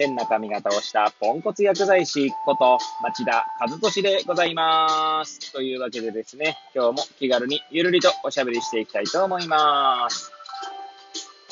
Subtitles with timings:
[0.00, 5.52] 変な髪型をしたポンコツ薬剤師こと町田和俊でございます。
[5.52, 10.32] というわけでですね、今日も気軽にゆるりとおしゃべりしていきたいと思います。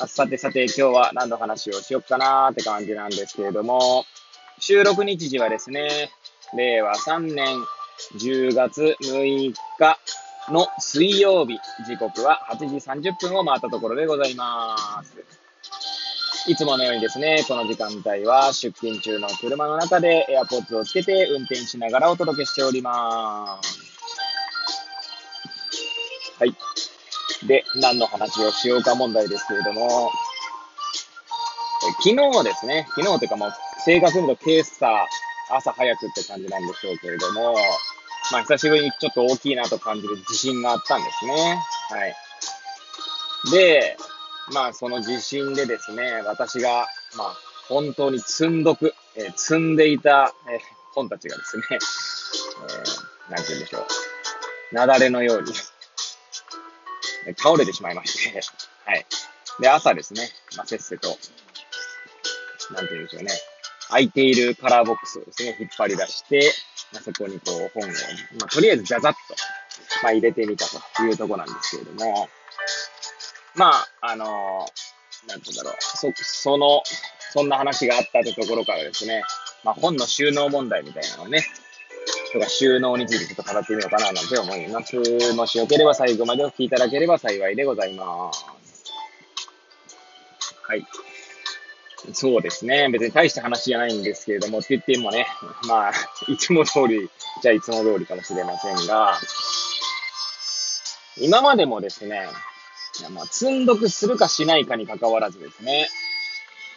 [0.07, 4.05] さてさて今日は何の話をしよっかなーって感じなんですけれども、
[4.57, 6.09] 収録日時はですね、
[6.57, 7.55] 令和3年
[8.17, 9.99] 10月6日
[10.51, 15.38] の水曜日、時刻は8時30分を回ったところでございます。
[16.47, 23.79] いつものようにですね、この時間帯は出勤中の車の中で AirPods をつけて運転しながらお届けしております。
[26.39, 26.55] はい。
[27.47, 30.11] で、何の話をしようか問題ですけれども、
[32.03, 33.53] 昨日ですね、昨日というかもう
[33.85, 35.07] 正確に言うと今朝
[35.51, 37.55] 朝早くって感じなんでしょうけれども、
[38.31, 41.59] まあ久しぶりにちょっと大きいなと感じる地震があったんですね。
[41.89, 42.15] はい。
[43.51, 43.97] で、
[44.53, 50.59] まあ、その地震でですね、私が、まあ、本当に積んどく、えー、積んでいた、えー、
[50.93, 53.85] 本たちがですね、えー、なんて言うんでしょう。
[54.71, 55.53] 雪崩のように
[57.37, 58.41] 倒れてしまいまして
[58.85, 59.05] はい。
[59.59, 61.09] で、朝ですね、まあ、せっせと、
[62.73, 63.31] なんて言うんでしょうね、
[63.89, 66.51] 空いているカラーボックスをですね、引っ張り出して、
[66.93, 67.87] まあ、そこにこう、本を、
[68.39, 69.17] まあ、とりあえずザザッと、
[70.03, 72.29] まあ、入れてみたというところなんですけれども、
[73.55, 76.81] まあ、あのー、なんて言うんだろう、そ、その、
[77.31, 79.23] そんな話があったところからですね、
[79.63, 81.45] まあ、本の収納問題みたいなのをね、
[82.33, 84.95] とか収納についてちょっと語ってみようかななんて思います。
[85.33, 88.45] もしよければ最後までお聞きいただければ幸いでございます。
[90.63, 90.85] はい。
[92.13, 92.89] そうですね。
[92.89, 95.27] 別に大した話じゃないんですけれども、って言ってもね、
[95.67, 95.91] まあ、
[96.27, 97.09] いつも通り、
[97.41, 99.17] じゃあいつも通りかもしれませんが、
[101.17, 102.27] 今までもですね、
[102.99, 105.87] いやまあ、積んどくするかしないかに関わらずですね、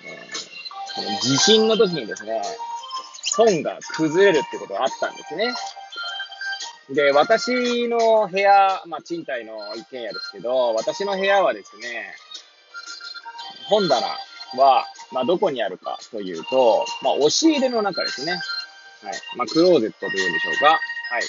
[0.05, 2.41] えー、地震の時にですね、
[3.37, 5.53] 本が崩れるってことがあったんですね。
[6.91, 12.15] で、私の部屋、まあ、賃貸の一軒家ですけど、私の部屋はですね、
[13.69, 14.07] 本棚
[14.59, 18.33] は、まあ、どこにあるかというと、まあ、押し入れの中ですね。
[18.33, 18.41] はい。
[19.37, 20.67] まあ、クローゼットというんでしょうか。
[20.67, 20.79] は
[21.19, 21.23] い。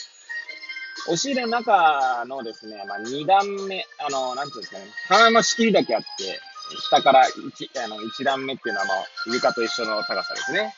[1.05, 6.07] 押し入れの中のですね、まあ、2段目、あの、なんていうんですかね、棚の仕切りだけあって、
[6.79, 10.73] 下から1、あの、1段目っていうのは、まあ、床と一緒の高さですね。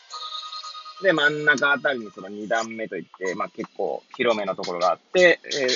[1.02, 5.70] で、真ん中あたりにその2段目といって、まあ、結構広めのところがあって、えー、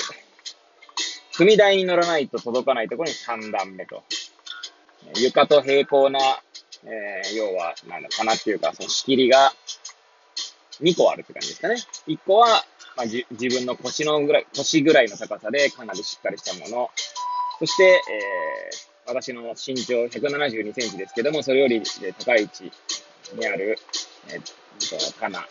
[1.36, 4.02] 踏み台に乗らないと届かないところに3段目と。
[5.16, 6.20] 床と平行な、
[6.84, 9.52] えー、要は、なんだかなっていうか、その仕切りが
[10.80, 11.76] 2個あるって感じですかね。
[12.06, 12.64] 1個は、
[13.00, 16.90] まあ、自分の腰のぐらい、腰ぐらいの高さでかなりしっかりしたもの。
[17.58, 21.82] そして、えー、私の身長172センチですけども、それより
[22.18, 22.70] 高い位置
[23.34, 23.78] にある、
[24.28, 25.46] えー、棚は、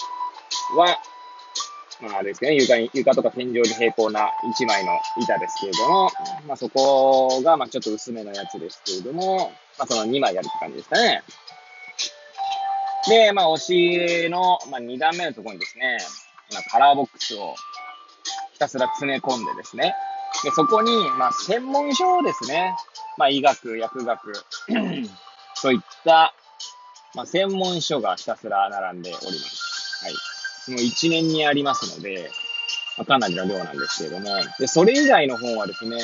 [2.01, 6.11] まあ、あれですけどね、床に、床とか天井に平行な一枚の板ですけれども、
[6.47, 11.23] まあ、そこが、まあ、ちょっと薄めのやつですけれども、まあ、その2枚あるって感じですかね。
[13.07, 15.97] で、まあ、押しの、まあ、2段目のところにですね、
[16.53, 17.55] まあ、カラーボックスを
[18.53, 19.95] ひたすら詰め込んでですね、
[20.43, 22.75] で、そこに、まあ、専門書ですね。
[23.17, 24.33] まあ、医学、薬学、
[25.55, 26.33] そういった、
[27.15, 30.05] まあ、専門書がひたすら並んでおります。
[30.05, 30.13] はい。
[30.65, 32.29] その一年にありますので、
[32.97, 34.29] まあ、かなりの量なんですけれども、
[34.59, 35.97] で、それ以外の本はですね、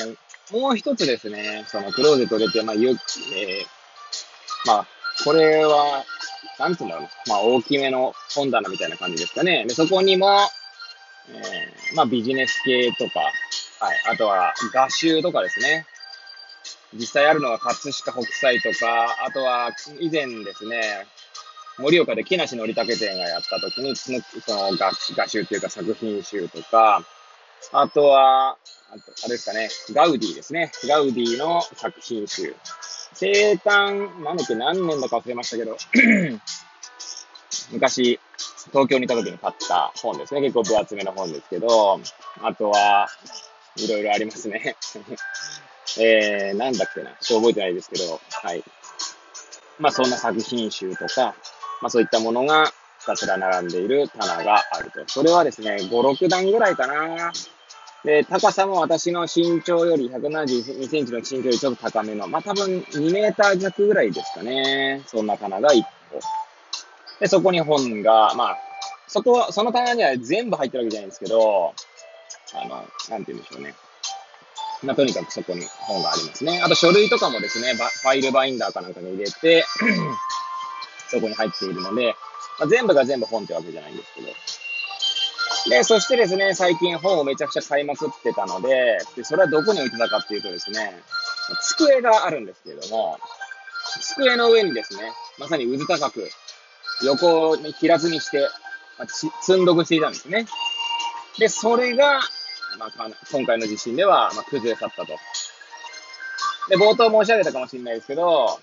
[0.51, 2.97] もう一つですね、そのクローゼット出て、まあ、ゆ、えー、
[4.65, 4.87] まあ、
[5.23, 6.03] これは、
[6.59, 7.09] なんつうんだろうな。
[7.27, 9.65] まあ、大きめの本棚みたいな感じですかね。
[9.67, 10.27] で、そこにも、
[11.29, 13.19] えー、まあ、ビジネス系とか、
[13.79, 14.01] はい。
[14.13, 15.85] あとは、画集とかですね。
[16.93, 21.05] 実際あるのは葛飾北斎とか、あとは、以前ですね、
[21.77, 24.19] 盛岡で木梨憲武展がやった時に、その
[24.77, 27.05] 画画集っていうか作品集とか、
[27.71, 30.71] あとは、あと、あれですかね、ガウディですね。
[30.87, 32.55] ガウディの作品集。
[33.15, 35.77] 生誕、なんだっけ、何年だか忘れましたけど、
[37.71, 38.19] 昔、
[38.71, 40.41] 東京にいた時に買った本ですね。
[40.41, 41.99] 結構分厚めの本ですけど、
[42.41, 43.07] あとは、
[43.77, 44.75] いろいろありますね。
[45.97, 47.11] えー、なんだっけな。
[47.21, 48.63] ちょっと覚えてないですけど、はい。
[49.79, 51.35] まあ、そんな作品集とか、
[51.81, 52.67] まあ、そういったものが
[52.99, 55.03] ひ、たすら並んでいる棚があると。
[55.07, 57.31] それはですね、5、6段ぐらいかな。
[58.05, 65.01] で、高さも私の身長より、172センチの身長よりちょっと高めの、まあ、多分2メーター弱ぐらいですかね。
[65.07, 65.81] そんな棚が1
[66.11, 66.19] 個。
[67.19, 68.57] で、そこに本が、まあ、
[69.07, 71.73] そこ、その棚には全部入ってるわけじゃないんですけど、
[72.53, 72.75] あの、
[73.09, 73.73] なんて言うんでしょうね。
[74.83, 76.61] まあ、とにかくそこに本がありますね。
[76.61, 79.65] あと書類とかもですね、ファイルバインダーかなんかに入れて
[81.09, 82.15] そこに入っているので、
[82.59, 84.27] まあ、全部が全部本ってわけじゃないんですけど。
[85.69, 91.01] で、そしてですね、最近本をめちゃくちゃ買いまくってたので、でそれはどこに置いてたかっていうとですね、
[91.61, 93.17] 机があるんですけれども、
[94.01, 96.29] 机の上にですね、まさに渦高く、
[97.03, 98.47] 横に平積みして、
[98.97, 99.07] まあ、
[99.41, 100.45] 積んどくしていたんですね。
[101.39, 102.19] で、それが、
[102.77, 105.13] まあ、今回の地震では、まあ、崩れ去ったと。
[106.69, 108.59] で、冒頭申し上げたかもしれないですけど、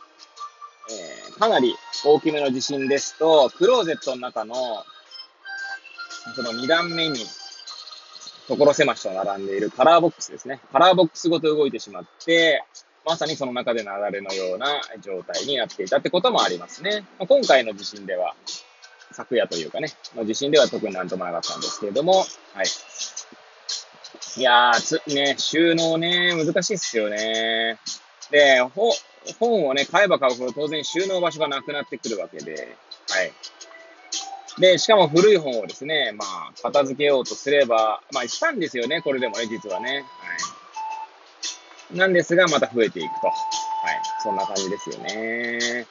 [0.90, 4.84] えー、かなり大きめの地震ですと、クローゼットの中の、
[6.35, 7.27] その2段目に、
[8.49, 10.61] 所狭しと並んでいるカラーボックスですね。
[10.73, 12.65] カラーボックスごと動いてしまって、
[13.05, 17.05] まさにその中で流れのような状態になっていたってこともありますね。
[17.19, 18.35] ま今回の地震では、
[19.13, 22.25] 昨夜というかね、の地震では特になんともなかったんですけれども、は
[22.63, 22.67] い。
[24.37, 27.79] いやー、つ、ね、収納ね、難しいっすよね。
[28.31, 28.93] で、ほ、
[29.39, 32.77] 本をね、買えば買うほど当然収納場所がなくなってくるわけで、
[33.11, 33.33] はい。
[34.58, 40.04] で、しかも古い本をですね、まあ、片付けようとすれば、まあ、したんですよね、これでもね、実はね。
[41.90, 41.96] はい。
[41.96, 43.26] なんですが、また増えていくと。
[43.26, 43.37] はい。
[44.22, 45.87] そんな感じですよね。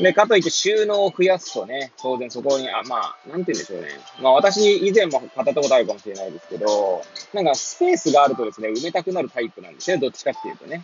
[0.00, 3.88] で、かといって収納を増やすとね、当然そこに、あ、まあ、なんて言うんでしょうね。
[4.20, 10.82] まあ私以前も語ったことあるかもしれないですけど、なんかスペースがあるとですね、埋めたくなるタイプなんですね、どっちかっていうとね。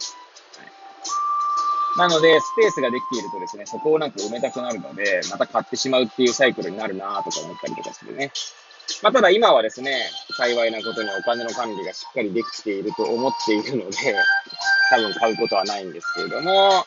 [1.96, 8.32] なので、スペースができているとですね、そこをなんか埋めたくなるので、また買ってしまうっていうサイクルになるなとか思ったりとかするね。
[9.02, 13.96] まあ、ただ今はですね、幸いなことにお金の管理がしっかりできていると思っているので、
[14.90, 16.84] 多分買うことはないんですけれども、ま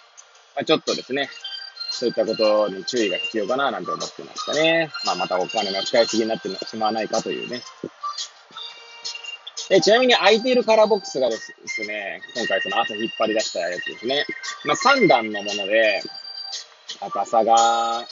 [0.61, 1.29] あ、ちょっとですね、
[1.91, 4.91] そういったことに注意が必要かななんて思ってましたね。
[5.05, 7.61] まあ、またお金の使いすぎになってしまわないかというね。
[9.73, 14.23] でちなみに空いているカラーボックスがですね、今回その朝引っ張り出したやつですね。
[14.65, 15.99] まあ、3段のもので、
[16.99, 18.05] 高さが、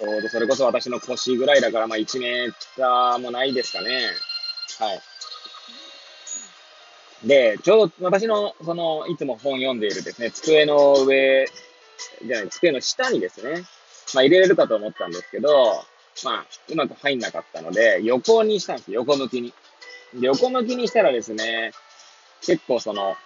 [0.00, 4.10] ちょうどそれこそ私の腰ぐらいだから、まあ1メーターもないですかね。
[4.80, 5.00] はい。
[7.28, 11.46] で、ちょうど私の、その、いつも本読んでいるですね、机の上
[12.26, 13.62] じゃない、机の下にですね、
[14.12, 15.84] まあ入れれるかと思ったんですけど、
[16.24, 19.54] まあ、うまく入んなかったので、横にしたんです、横向きに。
[20.14, 21.72] 横向きにしたらですね、
[22.42, 23.16] 結構その、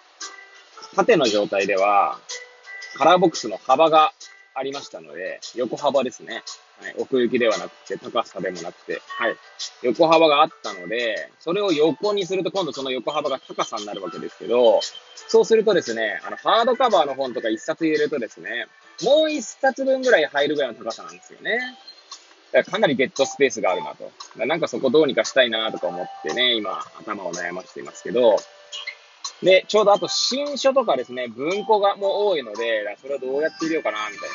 [0.96, 2.18] 縦の状態では、
[2.96, 4.12] カラーボックスの幅が
[4.54, 6.42] ありましたので、横幅ですね。
[6.80, 9.36] はい、奥行きではなくて、高さでもなくて、はい。
[9.82, 14.80] 横幅があったので、それを横にすると今度その横幅が高さになるわけですけど、
[15.28, 18.66] そうするとですね、あの、ハードカバーの本とか一冊入れるとですね、
[19.02, 21.60] もう一冊分ぐらい入るぐらいの高さなんですよね。
[22.64, 24.10] かなりデッドスペースがあるなと。
[24.44, 28.36] なんかそこどうにかしたいなとか思ってね、今頭を悩ませていますけど、
[29.42, 34.34] で、ちょうどあと新書とかですね、文庫がもう多いので、それをどうやって入れようかな、みたいな。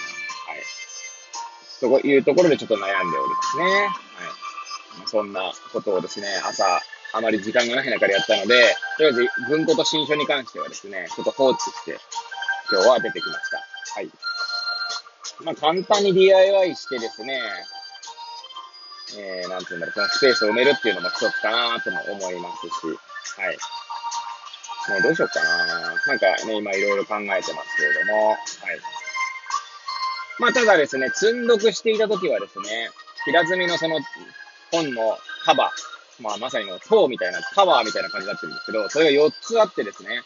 [1.91, 2.01] はい。
[2.01, 2.87] というところでちょっと悩んで
[3.17, 3.63] おりますね。
[3.63, 5.07] はい。
[5.07, 6.81] そんなことをですね、朝、
[7.13, 11.97] あまり時間がない中でやったので、とりあえず文庫と新書に関してはですね、ちょっと放置して、
[12.71, 13.57] 今日は出てきました。
[13.95, 14.09] はい。
[15.43, 17.39] まあ、簡単に DIY してですね、
[19.15, 22.71] えー、なんていうんだろう、そのスペースを埋めるっていうのも一つかなとも思いますし、
[23.39, 23.57] はい。
[24.89, 25.95] もうどうしようかな。
[26.07, 27.43] なんかね、今いろいろ考えてます
[27.77, 28.37] けれども、はい。
[30.39, 32.89] まあ、ただですね、積んどくしていたときはですね、
[33.25, 33.99] 平積みのその
[34.71, 35.71] 本の束、
[36.19, 40.21] まあ、まさにの塔みたいな、タワーみたいな感じになってるんですけど、それが4つあってですね、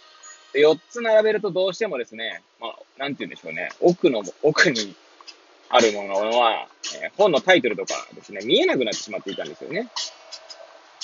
[0.53, 4.95] 4つ並べるとどうしてもですね、まあ、なんて言うんでしょうね、奥の、奥に
[5.69, 6.67] あるものは、
[7.01, 9.89] えー、本のタイトルとかですね、見えなくなってしまっていたんですよね。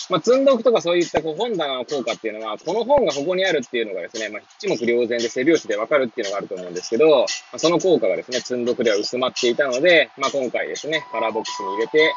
[0.10, 12.14] まあ、積んどくとかそういったこう本棚の効果っていうのは、この本がここにあるっていうのがですね、まあ、一目瞭然で背拍子でわかるっていうのがあると思うんですけど、まあ、その効果がですね、積んどくでは薄まっていたので、まあ、今回ですね、カラーボックスに入れて、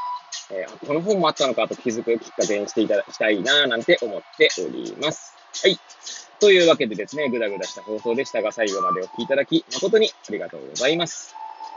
[0.53, 5.35] えー、この本もあったのかと気づくきっかけにしていただきたいな、なんて思っております。
[5.63, 5.79] はい。
[6.39, 11.35] というわけでですね、ぐだぐだした放送でしたが、最後までお聴きいただき、誠にありがとうございます。